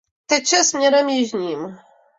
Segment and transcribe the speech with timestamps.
[0.25, 1.77] Teče směrem jižním.